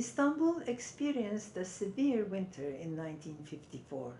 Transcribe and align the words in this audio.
Istanbul 0.00 0.62
experienced 0.66 1.58
a 1.58 1.64
severe 1.66 2.24
winter 2.24 2.64
in 2.64 2.96
1954. 2.96 4.14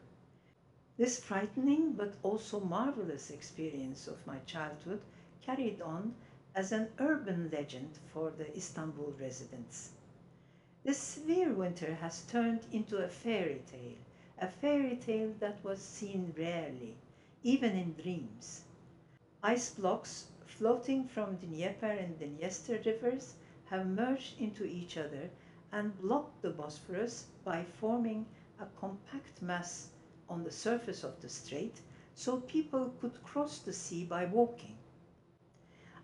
This 0.99 1.25
frightening 1.25 1.93
but 1.93 2.17
also 2.23 2.61
marvelous 2.61 3.31
experience 3.31 4.07
of 4.07 4.27
my 4.27 4.41
childhood 4.41 5.01
carried 5.41 5.81
on 5.81 6.15
as 6.55 6.71
an 6.71 6.91
urban 6.99 7.49
legend 7.51 7.99
for 8.13 8.31
the 8.31 8.55
Istanbul 8.55 9.15
residents. 9.19 9.93
This 10.85 10.99
severe 10.99 11.55
winter 11.55 11.95
has 11.95 12.27
turned 12.27 12.67
into 12.71 12.99
a 12.99 13.09
fairy 13.09 13.63
tale, 13.73 13.97
a 14.39 14.49
fairy 14.49 14.97
tale 14.97 15.33
that 15.39 15.65
was 15.65 15.81
seen 15.81 16.35
rarely, 16.37 16.99
even 17.43 17.75
in 17.75 17.95
dreams. 17.95 18.65
Ice 19.43 19.71
blocks 19.71 20.27
floating 20.45 21.09
from 21.09 21.39
the 21.39 21.47
Dnieper 21.47 21.91
and 21.91 22.19
the 22.19 22.27
Dniester 22.27 22.85
rivers 22.85 23.37
have 23.71 23.87
merged 23.87 24.39
into 24.39 24.67
each 24.67 24.99
other 24.99 25.31
and 25.73 26.01
blocked 26.01 26.43
the 26.43 26.51
Bosphorus 26.51 27.27
by 27.45 27.65
forming 27.65 28.27
a 28.59 28.67
compact 28.81 29.41
mass 29.41 29.91
on 30.29 30.45
the 30.45 30.51
surface 30.51 31.05
of 31.05 31.21
the 31.21 31.29
strait 31.29 31.81
so 32.15 32.41
people 32.41 32.95
could 33.01 33.23
cross 33.23 33.59
the 33.59 33.73
sea 33.73 34.05
by 34.05 34.25
walking. 34.27 34.77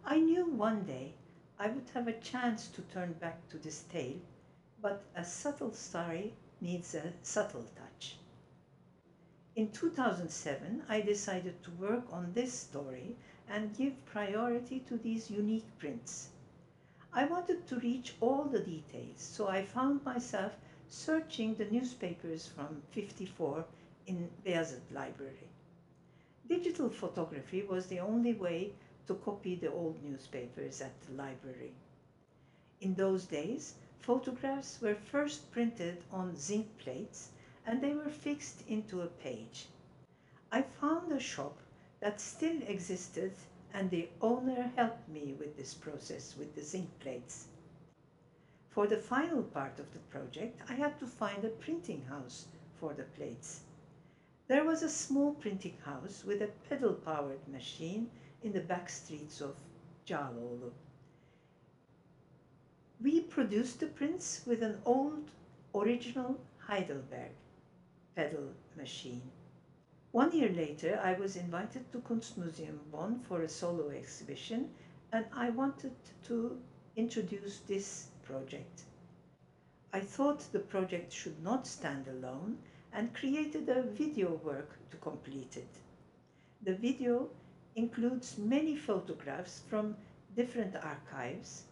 I 0.05 0.21
knew 0.21 0.47
one 0.47 0.85
day 0.85 1.15
I 1.59 1.69
would 1.69 1.89
have 1.95 2.07
a 2.07 2.21
chance 2.21 2.69
to 2.69 2.83
turn 2.83 3.15
back 3.15 3.49
to 3.49 3.59
this 3.59 3.83
tale, 3.85 4.21
but 4.81 5.03
a 5.15 5.25
subtle 5.25 5.73
story 5.73 6.35
needs 6.61 6.95
a 6.95 7.13
subtle 7.23 7.65
touch. 7.75 8.17
In 9.57 9.71
2007, 9.73 10.83
I 10.89 11.01
decided 11.01 11.63
to 11.63 11.71
work 11.73 12.05
on 12.13 12.33
this 12.35 12.53
story 12.53 13.17
and 13.49 13.77
give 13.77 14.05
priority 14.05 14.81
to 14.81 14.99
these 14.99 15.31
unique 15.31 15.67
prints. 15.79 16.29
I 17.19 17.25
wanted 17.25 17.67
to 17.69 17.81
reach 17.81 18.15
all 18.21 18.45
the 18.45 18.59
details, 18.59 19.23
so 19.23 19.49
I 19.49 19.65
found 19.65 20.05
myself 20.05 20.55
searching 20.87 21.55
the 21.55 21.65
newspapers 21.65 22.47
from 22.47 22.83
54 22.91 23.65
in 24.07 24.29
Beyazıt 24.45 24.93
Library. 24.93 25.49
Digital 26.47 26.91
photography 26.91 27.63
was 27.63 27.87
the 27.87 28.01
only 28.01 28.35
way 28.35 28.75
to 29.07 29.15
copy 29.15 29.55
the 29.55 29.73
old 29.73 30.05
newspapers 30.05 30.83
at 30.83 31.01
the 31.01 31.15
library. 31.15 31.73
In 32.83 32.93
those 32.93 33.25
days, 33.25 33.77
photographs 33.99 34.79
were 34.83 34.95
first 34.95 35.51
printed 35.51 36.05
on 36.13 36.37
zinc 36.37 36.67
plates 36.77 37.31
and 37.65 37.81
they 37.81 37.95
were 37.95 38.11
fixed 38.11 38.63
into 38.69 39.01
a 39.01 39.07
page. 39.07 39.69
I 40.53 40.61
found 40.61 41.11
a 41.11 41.19
shop 41.19 41.57
that 42.01 42.21
still 42.21 42.61
existed 42.69 43.33
and 43.77 43.91
the 43.91 44.09
owner 44.23 44.73
helped 44.75 45.07
me 45.07 45.35
with 45.39 45.55
this 45.55 45.75
process 45.75 46.35
with 46.39 46.55
the 46.55 46.63
zinc 46.63 46.89
plates. 46.99 47.49
For 48.71 48.87
the 48.87 48.97
final 48.97 49.43
part 49.43 49.79
of 49.79 49.93
the 49.93 49.99
project, 50.11 50.63
I 50.71 50.73
had 50.73 50.99
to 50.99 51.07
find 51.07 51.45
a 51.45 51.51
printing 51.51 52.03
house 52.09 52.47
for 52.81 52.95
the 52.95 53.03
plates. 53.03 53.61
There 54.49 54.65
was 54.65 54.83
a 54.83 54.89
small 54.89 55.35
printing 55.35 55.77
house 55.85 56.25
with 56.25 56.41
a 56.41 56.49
pedal-powered 56.71 57.47
machine 57.49 58.09
in 58.43 58.53
the 58.53 58.61
back 58.61 58.89
streets 58.89 59.43
of 59.43 59.57
Cağaloğlu. 60.07 60.73
We 63.03 63.21
produced 63.21 63.81
the 63.81 63.89
prints 63.89 64.41
with 64.47 64.63
an 64.63 64.81
old 64.87 65.31
original 65.75 66.41
Heidelberg 66.67 67.33
pedal 68.15 68.55
machine. 68.75 69.31
One 70.17 70.33
year 70.33 70.49
later, 70.49 70.99
I 71.05 71.13
was 71.13 71.37
invited 71.37 71.93
to 71.93 71.99
Kunstmuseum 71.99 72.79
Bonn 72.91 73.21
for 73.29 73.43
a 73.43 73.49
solo 73.51 73.91
exhibition, 73.91 74.71
and 75.13 75.27
I 75.31 75.51
wanted 75.51 75.93
to 76.25 76.59
introduce 76.97 77.59
this 77.59 78.07
project. 78.23 78.85
I 79.93 80.01
thought 80.01 80.51
the 80.53 80.61
project 80.61 81.13
should 81.13 81.45
not 81.45 81.67
stand 81.67 82.09
alone 82.09 82.57
and 82.95 83.13
created 83.13 83.69
a 83.69 83.83
video 83.83 84.41
work 84.43 84.79
to 84.91 84.97
complete 84.97 85.55
it. 85.59 85.83
The 86.63 86.77
video 86.77 87.29
includes 87.75 88.39
many 88.39 88.75
photographs 88.75 89.65
from 89.69 89.99
different 90.35 90.77
archives, 90.77 91.65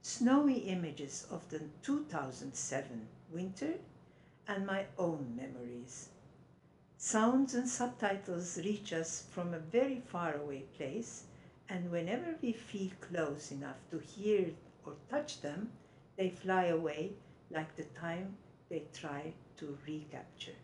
snowy 0.00 0.58
images 0.74 1.28
of 1.30 1.48
the 1.50 1.60
2007 1.84 3.06
winter, 3.32 3.74
and 4.48 4.66
my 4.66 4.86
own 4.98 5.36
memories. 5.36 6.08
Sounds 7.04 7.54
and 7.54 7.68
subtitles 7.68 8.58
reach 8.58 8.92
us 8.92 9.24
from 9.32 9.52
a 9.52 9.58
very 9.58 10.00
far 10.06 10.36
away 10.36 10.60
place, 10.76 11.24
and 11.68 11.90
whenever 11.90 12.36
we 12.40 12.52
feel 12.52 12.92
close 13.00 13.50
enough 13.50 13.78
to 13.90 13.98
hear 13.98 14.50
or 14.86 14.94
touch 15.10 15.40
them, 15.40 15.72
they 16.16 16.30
fly 16.30 16.66
away 16.66 17.10
like 17.50 17.74
the 17.74 17.86
time 18.00 18.36
they 18.68 18.84
try 18.94 19.34
to 19.56 19.76
recapture. 19.84 20.54